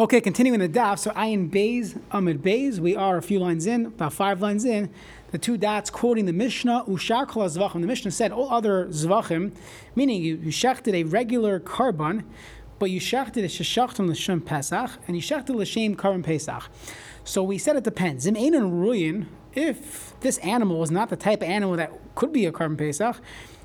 [0.00, 1.00] Okay, continuing the daf.
[1.00, 2.80] So Ayin Bays, Amid Bays.
[2.80, 4.90] We are a few lines in, about five lines in.
[5.32, 7.80] The two dots quoting the Mishnah, Ushar Kol Zvachim.
[7.80, 9.56] The Mishnah said all other Zvachim,
[9.96, 12.22] meaning you, you a regular korban,
[12.78, 16.70] but you shechted a sheshachtim l'shem Pesach, and you shechted l'shem korban Pesach.
[17.24, 18.22] So we said it depends.
[18.22, 22.52] Zim Ruyin, if this animal is not the type of animal that could be a
[22.52, 23.16] korban Pesach,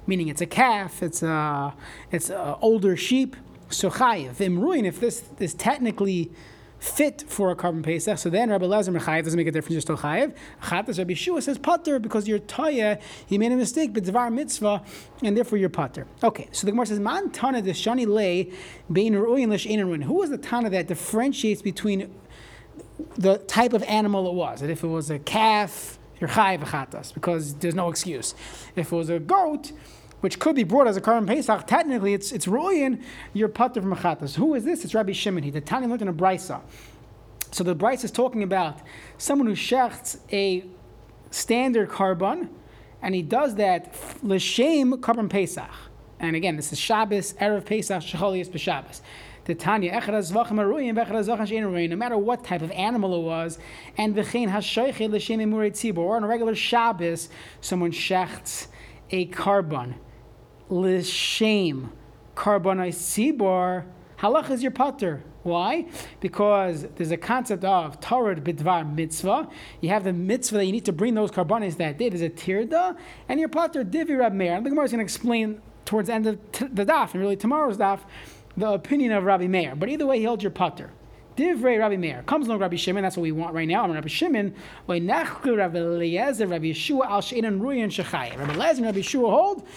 [0.07, 1.75] meaning it's a calf, it's a,
[2.11, 3.35] it's an older sheep,
[3.77, 4.35] so chayiv.
[4.35, 6.31] Imruin, if this is technically
[6.79, 9.81] fit for a korban pesach, so then Rabbi Lezer Mechayiv doesn't make a difference, you're
[9.81, 10.35] still chayiv.
[10.63, 14.83] Chatas Rabbi Shua says pater because you're toya, he made a mistake, but dvar mitzvah,
[15.21, 16.05] and therefore you're pater.
[16.21, 18.51] Okay, so the Gemara says man tana the shani lay
[18.91, 20.01] bein ruin lish ruin.
[20.01, 22.13] Who was the tana that differentiates between
[23.17, 24.59] the type of animal it was?
[24.59, 28.35] That if it was a calf, you're chayiv chatas because there's no excuse.
[28.75, 29.71] If it was a goat
[30.23, 33.93] which could be brought as a korban pesach, technically it's it's ruyin your putter from
[33.93, 34.35] machatas.
[34.35, 34.85] Who is this?
[34.85, 35.43] It's Rabbi Shimon.
[35.43, 36.61] He the Tanya looked in a brisa.
[37.51, 38.79] So the brisa is talking about
[39.17, 40.63] someone who shechts a
[41.29, 42.47] standard korban,
[43.01, 45.69] and he does that l'shem korban pesach.
[46.21, 49.01] And again, this is Shabbos, erev Pesach, Shecholius b'Shabbos.
[49.43, 49.91] The Tanya,
[51.89, 53.59] no matter what type of animal it was,
[53.97, 57.27] and v'chein hashoiche l'shem or on a regular Shabbos,
[57.59, 58.67] someone shechts
[59.11, 59.95] a korban
[60.73, 61.91] l'shem
[62.35, 63.85] carbonai sibor,
[64.19, 65.23] halach is your putter.
[65.43, 65.87] Why?
[66.21, 69.49] Because there's a concept of Torah bidvar mitzvah.
[69.81, 72.07] You have the mitzvah that you need to bring those carbonates that day.
[72.09, 74.55] There's a tirda, and your putter divi Rab Meir.
[74.55, 77.21] And the Gemara is going to explain towards the end of t- the daf, and
[77.21, 77.99] really tomorrow's daf,
[78.55, 79.75] the opinion of Rabbi Meir.
[79.75, 80.91] But either way, he holds your putter.
[81.35, 82.23] Divrei Rabbi Meir.
[82.23, 83.83] Comes along Rabbi Shimon, that's what we want right now.
[83.83, 84.53] I'm Rabbi Shimon.
[84.87, 88.37] Rabbi Eliezer, Rabbi Yeshua, Al Sheinan Ruyan Shechai.
[88.37, 89.67] Rabbi Eliezer and Rabbi Yeshua hold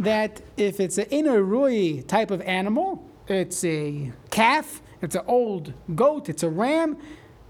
[0.00, 5.72] that if it's an inner rui type of animal, it's a calf, it's an old
[5.94, 6.96] goat, it's a ram,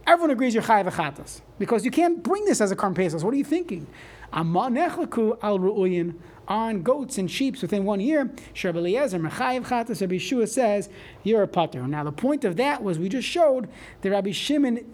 [0.06, 1.40] everyone agrees you're chayav achatas.
[1.58, 3.22] Because you can't bring this as a karm.
[3.24, 3.86] What are you thinking?
[4.32, 6.14] Amma nechlaku al ru'uyin
[6.48, 8.30] on goats and sheep within one year.
[8.62, 10.00] Rabbi Eliezer mechayiv chatas.
[10.00, 10.88] Rabbi Yeshua says
[11.22, 11.86] you're a pater.
[11.86, 13.68] Now the point of that was we just showed
[14.02, 14.84] that Rabbi Shimon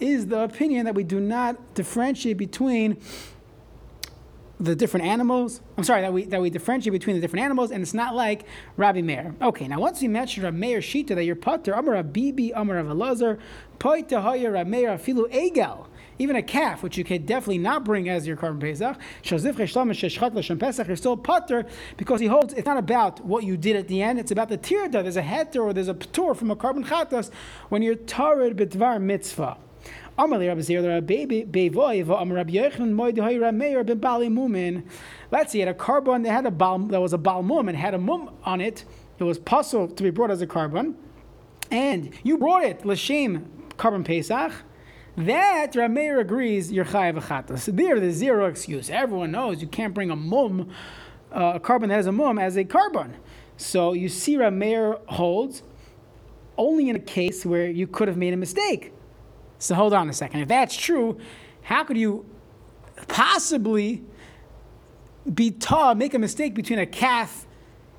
[0.00, 2.98] is the opinion that we do not differentiate between
[4.62, 5.60] the different animals.
[5.76, 8.44] I'm sorry that we that we differentiate between the different animals, and it's not like
[8.76, 9.34] Rabbi Meir.
[9.42, 13.38] Okay, now once we mentioned Rabbi Meir Shita that you're pater, Amar Bibi, Amar Elazar,
[13.78, 15.86] Poita Hoya Rabbi Meir Afilu Egel.
[16.18, 18.96] Even a calf, which you can definitely not bring as your korban pesach,
[20.86, 24.18] you're still pater because he holds it's not about what you did at the end,
[24.18, 25.02] it's about the tirda.
[25.02, 27.30] There's a heter or there's a ptur from a korban chatas
[27.70, 29.56] when you're tarid b'dvar mitzvah.
[30.18, 30.32] Let's
[35.52, 37.78] see, he had a korban that had a bal, that was a bal mum and
[37.78, 38.84] had a mum on it.
[39.18, 40.94] It was possible to be brought as a korban,
[41.70, 44.52] and you brought it l'shem korban pesach.
[45.16, 47.58] That Rameir agrees you're chayav achata.
[47.58, 48.88] So there, there's zero excuse.
[48.88, 50.70] Everyone knows you can't bring a mum,
[51.30, 53.12] uh, a korban that has a mum, as a korban.
[53.58, 55.62] So you see, Rameir holds
[56.56, 58.92] only in a case where you could have made a mistake.
[59.58, 60.40] So hold on a second.
[60.40, 61.18] If that's true,
[61.62, 62.24] how could you
[63.08, 64.02] possibly
[65.32, 67.46] be taught, make a mistake between a calf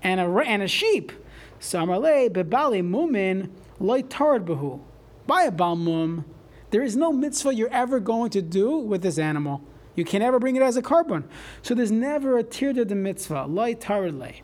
[0.02, 1.12] and a, and a sheep?
[1.60, 4.82] So Amarle bebali mumin loy behu.
[5.26, 6.26] By a balmum,
[6.74, 9.62] there is no mitzvah you're ever going to do with this animal.
[9.94, 11.24] You can never bring it as a korban.
[11.62, 14.42] So there's never a tir de mitzvah, loy taradle.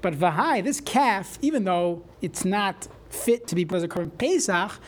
[0.00, 4.16] But vahai, this calf, even though it's not fit to be put as a korban
[4.16, 4.80] Pesach,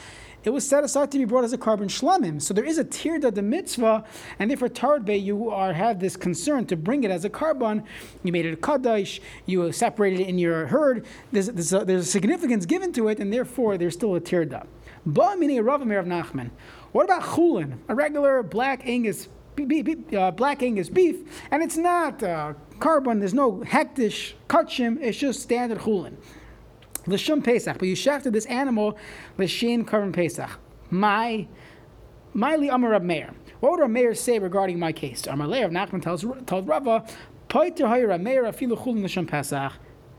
[0.45, 2.41] it was set aside to be brought as a korban shlamim.
[2.41, 4.05] So there is a tirda the mitzvah,
[4.39, 7.85] and if therefore tarbe you are have this concern to bring it as a korban.
[8.23, 11.05] You made it a kaddish, you separated it in your herd.
[11.33, 14.69] There's, there's, a, there's a significance given to it, and therefore there's still a tirda.
[15.05, 16.51] Ba meaning a Rav of Nachman.
[16.93, 21.17] What about chulin, a regular black Angus uh, black Angus beef,
[21.51, 23.21] and it's not uh, korban.
[23.21, 25.01] There's no hektish kachim.
[25.01, 26.17] It's just standard chulin.
[27.07, 28.99] L'shum Pesach, but you shafted this animal
[29.39, 30.51] l'shin korban Pesach.
[30.91, 31.47] My,
[32.33, 33.33] my li Amar Meir.
[33.61, 35.27] What would Rab Meir say regarding my case?
[35.27, 37.07] Amar Leir of Nachman tells told Rava,
[37.49, 39.73] Poiter Hoyer Rab Meir afilu chulin l'shum Pesach.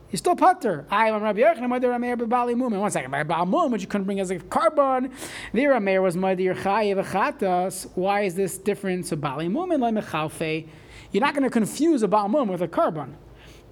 [0.10, 0.86] He's still putter.
[0.90, 2.74] I am Rabbi Yochanan, Mother Rameir Bali Mum.
[2.74, 5.12] One second, Baal Mum, which you couldn't bring as a korban.
[5.54, 7.90] The Rameir was Mother Chayev Chatas.
[7.96, 9.06] Why is this different?
[9.06, 10.68] So Bali Mum and Lemechalfe.
[11.12, 13.16] You're not going to confuse a Baal Mum with a korban.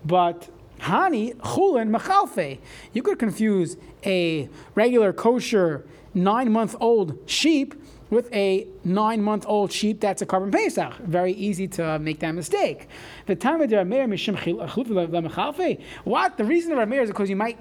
[0.03, 0.49] But
[0.79, 2.59] Hani chulin machalfe.
[2.91, 7.75] You could confuse a regular kosher nine month old sheep
[8.09, 10.95] with a nine month old sheep that's a korban pesach.
[10.97, 12.87] Very easy to make that mistake.
[13.25, 16.37] The time of the Rameir What?
[16.37, 17.57] The reason the Rameir is because you might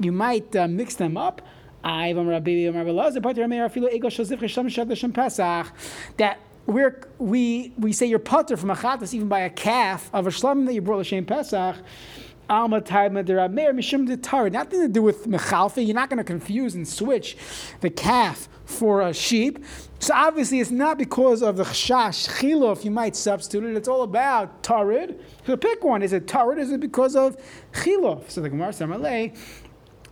[0.00, 1.42] you might uh, mix them up.
[6.16, 10.26] That where we we say you're putter from a chatas even by a calf of
[10.26, 11.76] a shlamim that you brought l'shem Pesach.
[12.48, 15.84] Alma Nothing to do with mechalfa.
[15.84, 17.36] You're not going to confuse and switch
[17.80, 19.64] the calf for a sheep.
[19.98, 23.76] So obviously, it's not because of the chash chilof you might substitute it.
[23.76, 25.18] It's all about tarid.
[25.46, 26.02] So pick one.
[26.02, 26.58] Is it tarid?
[26.58, 27.36] Is it because of
[27.72, 28.30] chilof?
[28.30, 29.36] So the Gemara Samalei,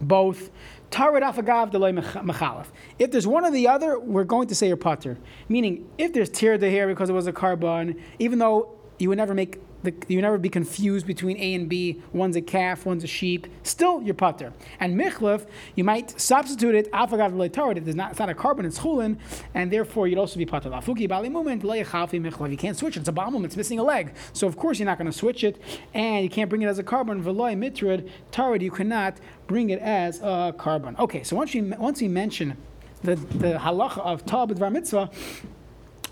[0.00, 0.50] both.
[0.90, 2.66] Tarid afagav delay mechalef.
[2.98, 5.16] If there's one or the other, we're going to say your putter.
[5.48, 9.18] Meaning, if there's tear the hair because it was a korban, even though you would
[9.18, 12.00] never make the, you never be confused between A and B.
[12.12, 13.48] One's a calf, one's a sheep.
[13.64, 14.52] Still, you're putter.
[14.78, 17.78] And michlef, you might substitute it afagav leitarid.
[17.78, 18.12] It is not.
[18.12, 18.64] It's not a korban.
[18.64, 19.18] It's chulin,
[19.54, 20.70] and therefore you'd also be putter.
[20.70, 22.50] Lafuki bali moment michlef.
[22.50, 23.00] You can't switch it.
[23.00, 23.44] It's a balmum.
[23.44, 24.14] It's missing a leg.
[24.32, 25.60] So of course you're not going to switch it,
[25.94, 27.22] and you can't bring it as a korban.
[27.22, 28.62] Veloy mitrid tarid.
[28.62, 29.18] You cannot
[29.48, 30.98] bring it as a korban.
[30.98, 31.24] Okay.
[31.24, 32.56] So once we once we mention
[33.02, 35.10] the the halacha of tab mitzvah,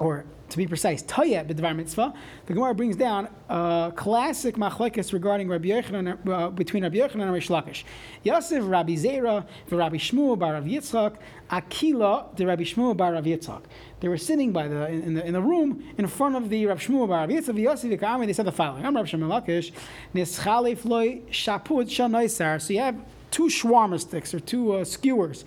[0.00, 2.12] or to be precise, Taya b'dvar mitzvah.
[2.47, 7.32] The Gemara brings down a classic machlekes regarding Rabbi Yochanan, uh, between Rabbi Yochanan and
[7.32, 7.85] Reish Lakish.
[8.23, 11.17] Yosef Rabbi Zera Rabbi Shmuel bar Rav Yitzchak
[11.50, 13.62] Akila the Rabbi Shmuel bar Rav Yitzchak.
[14.00, 16.81] They were sitting by the in, the in the room in front of the Rabbi
[16.81, 18.26] Shmuel bar Rav Yitzchak Yosef Yikami.
[18.26, 19.73] They said the following: I'm Rabbi Shmuel Lakish
[20.14, 22.61] Nischalef loy shaput shanaisar.
[22.61, 22.97] So you have
[23.31, 25.44] two shawarma sticks or two uh, skewers.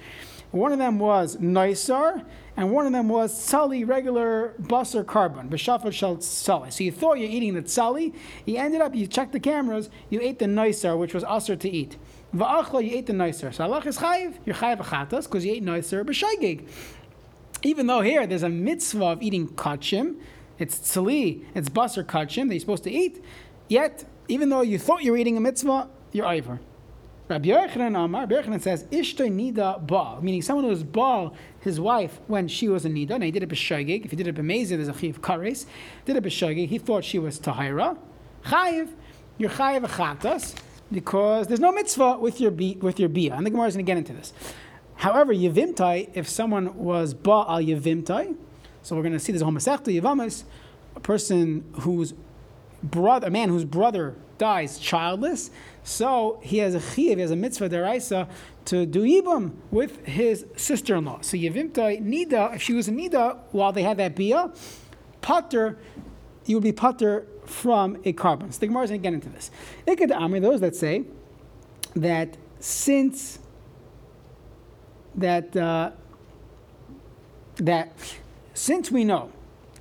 [0.54, 2.24] One of them was Naisar,
[2.56, 6.72] and one of them was tzali, regular busser korban, b'shafat shal tzali.
[6.72, 8.14] So you thought you're eating the tzali,
[8.46, 11.68] you ended up, you checked the cameras, you ate the Naisar, which was usher to
[11.68, 11.98] eat.
[12.36, 13.52] Va'achla, you ate the Naisar.
[13.52, 16.68] So Allah is chayiv, you're chayiv achatas, because you ate Naisar b'shaygig.
[17.64, 20.18] Even though here there's a mitzvah of eating kachim,
[20.60, 23.26] it's tzali, it's busser kachim that you're supposed to eat,
[23.70, 26.60] yet, even though you thought you were eating a mitzvah, you're ivor.
[27.34, 31.80] Rabbi Yochanan Amar, Rabbi Yochanan says, Ishtay Nida Baal, meaning someone who was Baal, his
[31.80, 34.36] wife, when she was a Nida, and he did it b'shagig, if he did it
[34.36, 35.66] b'mezid, there's a chiv kares,
[36.06, 37.98] did it b'shagig, he thought she was Tahira,
[38.46, 38.90] chayiv,
[39.40, 40.56] you're chayiv achatas,
[40.92, 43.84] because there's no mitzvah with your bi, with your bia, and the Gemara is going
[43.84, 44.32] to get into this.
[44.98, 48.36] However, yevimtai, if someone was Baal yevimtai,
[48.84, 50.44] so we're going to see this homosexual yevamis,
[50.96, 52.14] a person whose
[52.84, 55.52] brother, a man whose brother dies childless,
[55.84, 58.28] so he has a chiv, he has a mitzvah deraisa
[58.66, 61.20] to do yibam with his sister-in-law.
[61.22, 64.52] So yevimta nida, if she was a nida while they had that bia,
[65.22, 65.78] putter,
[66.46, 68.52] you would be putter from a korban.
[68.54, 69.50] So the Gemara is going to get into this.
[69.88, 71.06] Ikad Amri, those that say
[71.96, 73.40] that since
[75.16, 75.92] that uh,
[77.58, 77.94] that
[78.54, 79.32] since we know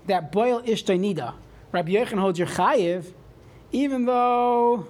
[0.07, 1.35] that boil ishtay nida,
[1.73, 3.13] Rabbi Yechon holds your chayiv,
[3.73, 4.87] even though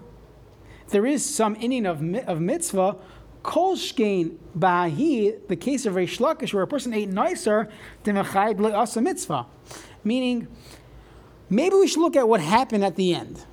[0.88, 2.96] there is some inning of, of mitzvah.
[3.42, 7.68] Kol shkein ba'ahi, the case of Reish Lakish, where a person ate nicer
[8.04, 9.46] than a mitzvah.
[10.04, 10.46] Meaning,
[11.50, 13.44] maybe we should look at what happened at the end.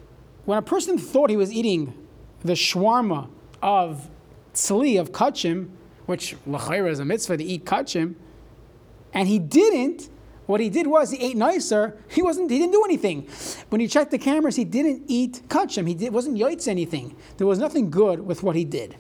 [0.45, 1.93] When a person thought he was eating
[2.43, 3.29] the shawarma
[3.63, 4.09] of
[4.53, 5.69] tzli, of kachim,
[6.05, 8.15] which l'chayra is a mitzvah to eat kachim,
[9.13, 10.09] and he didn't,
[10.49, 11.95] what he did was he ate nicer.
[12.09, 12.49] He wasn't.
[12.49, 13.27] He didn't do anything.
[13.69, 15.87] When he checked the cameras, he didn't eat kachim.
[15.87, 17.15] He did, wasn't yoitz anything.
[17.37, 18.95] There was nothing good with what he did.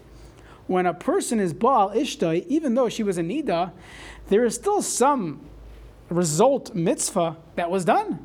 [0.67, 3.71] When a person is baal ishtai, even though she was a nida,
[4.27, 5.43] there is still some
[6.09, 8.19] result mitzvah that was done.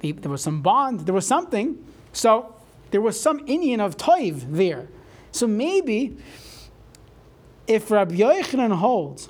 [0.00, 1.06] There was some bond.
[1.06, 1.78] There was something.
[2.12, 2.56] So
[2.90, 4.88] there was some Indian of toiv there.
[5.30, 6.16] So maybe
[7.68, 9.28] if Rabbi Yochanan holds,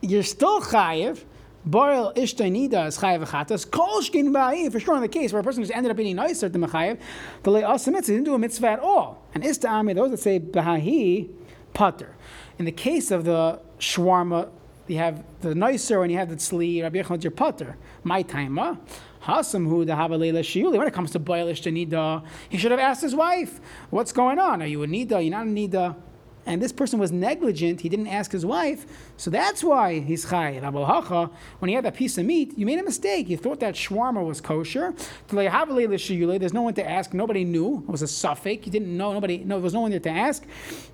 [0.00, 1.24] you're still chayiv
[1.68, 3.70] Boil ishtainida is chayav achatas.
[3.70, 4.72] Kol shkin ba'ayin.
[4.72, 6.98] For sure, in the case where a person just ended up eating nicer than mechayev,
[7.42, 9.22] the le'asa mitzvah didn't do a mitzvah at all.
[9.34, 11.28] And ista'ami, those that say b'hahi,
[11.74, 12.16] putter.
[12.58, 14.48] In the case of the shawarma,
[14.86, 17.76] you have the nicer and you have the tzli, Rabbi Yechon, your putter.
[18.02, 18.78] My timer.
[19.24, 20.78] Hasam hu dahabalela shiuli.
[20.78, 23.60] When it comes to boilish boil ishtanida, he should have asked his wife,
[23.90, 24.62] "What's going on?
[24.62, 25.22] Are you a nida?
[25.22, 25.96] You're not a nida."
[26.48, 28.86] And this person was negligent, he didn't ask his wife,
[29.18, 31.30] so that's why he's chayiv.
[31.58, 33.28] When he had that piece of meat, you made a mistake.
[33.28, 34.94] You thought that shawarma was kosher.
[35.28, 37.12] There's no one to ask.
[37.12, 37.84] Nobody knew.
[37.86, 38.64] It was a suffix.
[38.64, 39.12] You didn't know.
[39.12, 39.38] Nobody.
[39.44, 40.46] No, there was no one there to ask.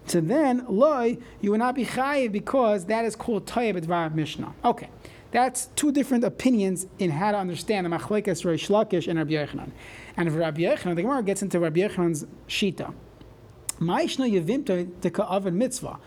[0.06, 4.52] So then, loy, you would not be chayiv because that is called tayyib advar mishnah.
[4.64, 4.88] Okay.
[5.30, 9.70] That's two different opinions in how to understand the machlekes Reish Lakish and Rabbi Yochanan.
[10.16, 12.92] And if Rabbi Yochanan, the Gemara gets into Rabbi Yochanan's shita.
[13.84, 15.98] Ma'ishna yevimta deka oven mitzvah.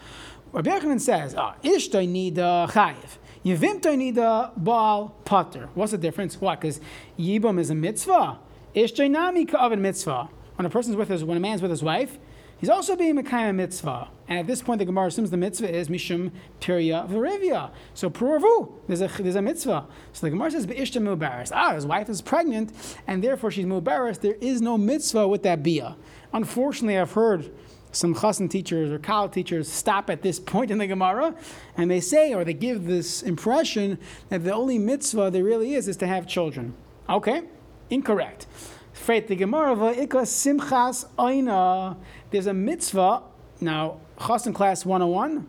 [0.52, 3.18] Rabbi Yochanan says, ah, ishtay nida chayiv.
[3.46, 5.70] Yevimta nida baal pater.
[5.76, 6.40] What's the difference?
[6.40, 6.56] Why?
[6.56, 6.80] Because
[7.20, 8.40] yibam is a mitzvah.
[8.76, 10.30] Ishtay nami ka oven mitzvah.
[10.56, 12.18] When a person's with his, when a man's with his wife,
[12.58, 14.10] he's also being Mekayim mitzvah.
[14.28, 17.70] And at this point, the Gemara assumes the mitzvah is Mishum Pirya Varivya.
[17.94, 19.86] So Puravu, there's a, there's a mitzvah.
[20.14, 21.52] So the Gemara says, Be'ishta Mubaris.
[21.54, 22.74] Ah, his wife is pregnant,
[23.06, 24.20] and therefore she's Mubaris.
[24.20, 25.96] There is no mitzvah with that Bia.
[26.34, 27.52] Unfortunately, I've heard
[27.98, 31.36] some chassan teachers or kal teachers stop at this point in the Gemara,
[31.76, 33.98] and they say, or they give this impression
[34.30, 36.74] that the only mitzvah there really is is to have children.
[37.10, 37.42] Okay,
[37.90, 38.46] incorrect.
[38.94, 41.98] Freit the Gemara simchas oina.
[42.32, 43.24] There's a mitzvah
[43.62, 44.00] now.
[44.20, 45.46] Chassan class 101.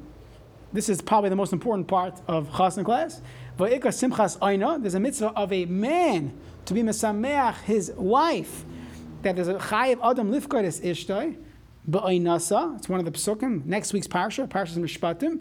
[0.72, 3.22] This is probably the most important part of chassan class.
[3.58, 4.80] Va'ika simchas oina.
[4.80, 8.64] There's a mitzvah of a man to be mesameach his wife.
[9.22, 11.36] That there's a chayiv adam lifkaris ishtoi
[11.88, 12.76] Ba'inasa.
[12.76, 13.64] It's one of the psukim.
[13.64, 15.40] Next week's parsha, parsha Mishpatim.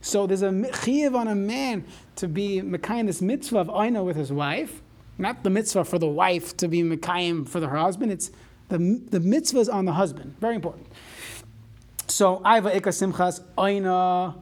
[0.00, 1.84] So there's a chiyav on a man
[2.16, 4.80] to be mekayim this mitzvah of aina with his wife,
[5.18, 8.12] not the mitzvah for the wife to be mekayim for her husband.
[8.12, 8.30] It's
[8.68, 8.78] the
[9.10, 10.36] the mitzvah is on the husband.
[10.40, 10.86] Very important.
[12.06, 14.36] So Iva Ika Simchas Aina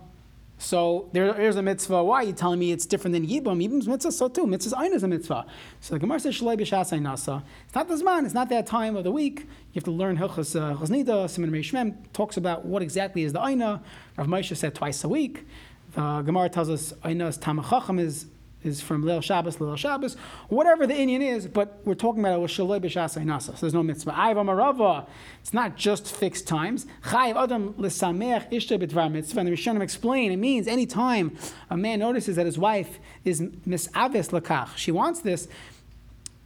[0.58, 2.02] so there, there's a mitzvah.
[2.02, 3.62] Why are you telling me it's different than Yibam?
[3.62, 4.46] Yibam's mitzvah, so too.
[4.46, 5.46] Mitzvah's Ein is a mitzvah.
[5.80, 7.42] So the Gemara says, b'shas nasa.
[7.66, 9.40] It's not the Zman, it's not that time of the week.
[9.40, 13.44] You have to learn Hilchas uh, Chaznida, Simon Shmem talks about what exactly is the
[13.44, 13.82] Aina.
[14.16, 15.46] Rav Moshe said twice a week.
[15.92, 18.26] The Gemara tells us Aina is Tamachacham is
[18.66, 20.16] is from Lil Shabbos, Lil Shabbos,
[20.48, 23.40] whatever the Indian is, but we're talking about it with Shaloi B'Shas Nasa.
[23.42, 24.12] So there's no mitzvah.
[24.12, 25.06] Ayv Amarava,
[25.40, 26.86] it's not just fixed times.
[27.04, 29.40] Chayiv Adam L'Samech Ishta B'Dvar Mitzvah.
[29.40, 31.36] And the Rishonim explain, it means any time
[31.70, 35.48] a man notices that his wife is Misaves Lakach, she wants this,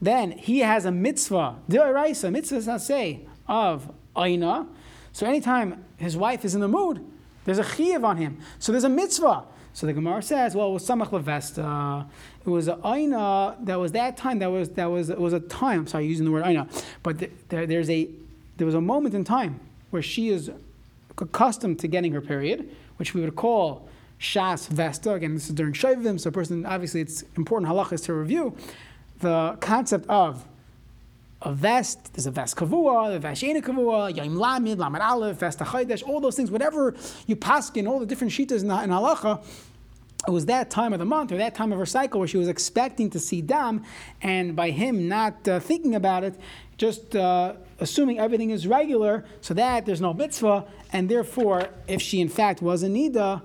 [0.01, 4.67] then he has a mitzvah, Diraisa, mitzvah say of Aina.
[5.13, 7.05] So anytime his wife is in the mood,
[7.45, 8.39] there's a chiyav on him.
[8.59, 9.45] So there's a mitzvah.
[9.73, 12.07] So the Gemara says, well, it was Samach Levesta.
[12.45, 14.39] It was an Aina that was that time.
[14.41, 15.81] That was that was it was a time.
[15.81, 16.67] I'm sorry, using the word Aina,
[17.03, 18.09] but there, there's a
[18.57, 19.61] there was a moment in time
[19.91, 20.51] where she is
[21.19, 23.89] accustomed to getting her period, which we would call
[24.21, 25.13] Shas Vesta.
[25.13, 28.57] Again, this is during Shavim, so a person obviously it's important halachas to review
[29.21, 30.45] the concept of
[31.43, 36.07] a vest, there's a vest kavua, a vest kavua, yaim lamid, lamad aleph, vest achaydesh,
[36.07, 36.95] all those things, whatever
[37.27, 39.43] you paskin, all the different shitas in, in halacha,
[40.29, 42.37] it was that time of the month or that time of her cycle where she
[42.37, 43.83] was expecting to see dam,
[44.21, 46.39] and by him not uh, thinking about it,
[46.77, 52.21] just uh, assuming everything is regular, so that there's no mitzvah, and therefore, if she
[52.21, 53.41] in fact was a nida,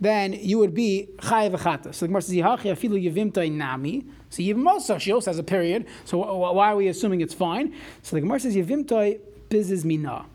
[0.00, 1.94] then you would be v'chata.
[1.94, 5.42] So the Gemara says, "Yihachi afilu yivimta nami." So Yivim also, she also has a
[5.42, 5.86] period.
[6.04, 7.74] So why are we assuming it's fine?
[8.02, 10.26] So the Gemara says, Yivimtoi bizis mina.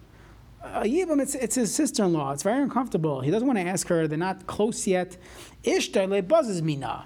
[0.64, 2.34] Uh, Yibam, it's, it's his sister-in-law.
[2.34, 3.22] It's very uncomfortable.
[3.22, 4.08] He doesn't want to ask her.
[4.08, 5.18] They're not close yet.
[5.64, 7.06] Ishtar le buzzes mina.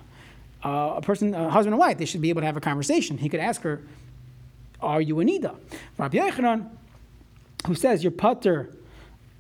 [0.63, 3.17] Uh, a person, a husband and wife, they should be able to have a conversation.
[3.17, 3.81] He could ask her,
[4.81, 5.55] "Are you Anida?"
[5.97, 6.69] Rabbi Yochanan,
[7.67, 8.71] who says you're putter,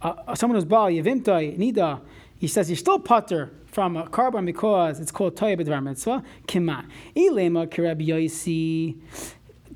[0.01, 1.99] uh, someone who's bal yivimtai nida,
[2.37, 6.85] he says you're still putter from a korban because it's called Toya B'Dvar Mitzvah, Kima.
[7.13, 8.95] Ilema Kirab Yosi.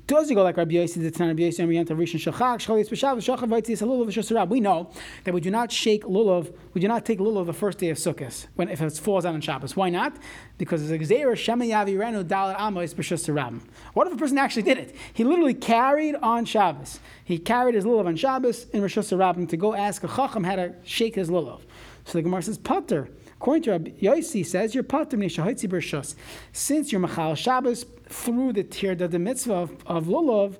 [0.06, 3.18] Does he go like Rabbi Yossi, the Tanah Rabbi Yossi, and Rishon Shachak, Shchalis B'Shav,
[3.18, 4.48] Shachar Vaitzis, Lulav?
[4.48, 4.90] We know
[5.24, 7.98] that we do not shake Lulav, we do not take Lulav the first day of
[7.98, 9.76] Sukkot, when if it falls out on Shabbos.
[9.76, 10.16] Why not?
[10.56, 13.60] Because it's a Gzeira, Shema Yavi Renu, Dalat Amos B'Shosarab.
[13.92, 14.96] What if a person actually did it?
[15.12, 17.00] He literally carried on Shabbos.
[17.22, 20.56] He carried his Lulav on Shabbos in Rosh Hashanah to go ask a Chacham how
[20.56, 21.60] to shake his Lulav.
[22.06, 23.10] So the Gemara says, Pater.
[23.40, 26.14] According to Rabbi Yossi, says you're patim b'rishus.
[26.52, 30.58] Since you're machal Shabbos through the tir the mitzvah of, of lulav,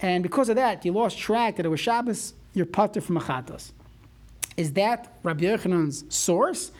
[0.00, 3.72] and because of that you lost track that it was Shabbos, you're pater from machatos.
[4.58, 6.72] Is that Rabbi Yochanan's source?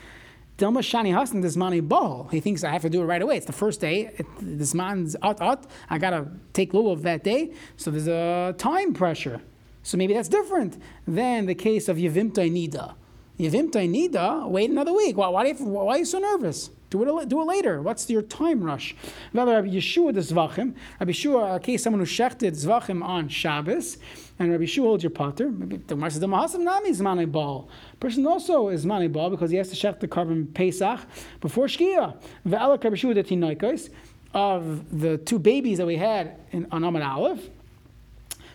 [0.58, 2.28] Dilma Shani Hassan this mani ball.
[2.30, 3.38] He thinks I have to do it right away.
[3.38, 4.14] It's the first day.
[4.42, 5.64] This man's out out.
[5.88, 7.54] I gotta take lulav that day.
[7.78, 9.40] So there's a time pressure.
[9.82, 10.76] So maybe that's different
[11.08, 12.94] than the case of Yevimta Nida.
[13.38, 15.16] Nida, wait another week.
[15.16, 16.70] Why, why, why, are you so nervous?
[16.90, 17.82] Do it, do it later.
[17.82, 18.94] What's your time rush?
[19.32, 20.74] Rabbi Yeshua the Zvachim.
[21.00, 23.98] Rabbi Yeshua, case someone who shechted Zvachim on Shabbos,
[24.38, 25.50] and Rabbi Yeshua holds your potter.
[25.50, 27.68] The Gemara says the Mahasam Nami is Ball.
[27.98, 31.00] Person also is Mani Ball because he has to shecht the korban Pesach
[31.40, 32.16] before Shkia.
[32.46, 33.90] Ve'alak Rabbi Yeshua the Tinoikos
[34.32, 37.50] of the two babies that we had in, on Amad Aleph.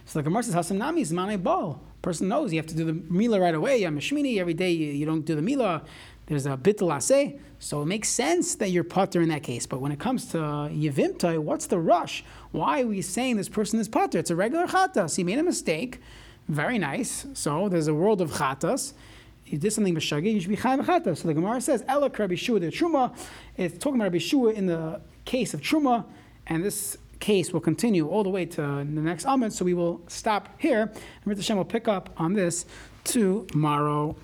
[0.06, 2.86] So the Gemara says Hasam Nami is Mani Ball person knows you have to do
[2.86, 3.82] the Mila right away.
[3.82, 5.84] Yom Shmini, every day you, you, don't do the Mila.
[6.28, 7.40] There's a Bittul.
[7.60, 9.66] So it makes sense that you're Potter in that case.
[9.66, 12.24] But when it comes to Yevimtai, what's the rush?
[12.52, 14.20] Why are we saying this person is Potter?
[14.20, 15.16] It's a regular Chatas.
[15.16, 16.00] He made a mistake.
[16.48, 17.26] Very nice.
[17.34, 18.94] So there's a world of Chatas.
[19.50, 21.18] You did something b'shagi, you should be chayv chatas.
[21.18, 23.16] So the Gemara says, "Ela Rabbi Shua the Truma."
[23.58, 26.06] It's talking about Rabbi Shua in the case of Truma,
[26.46, 30.02] and this case will continue all the way to the next Amud, so we will
[30.08, 30.92] stop here.
[31.26, 32.66] And Hashem will pick up on this
[33.04, 34.16] tomorrow.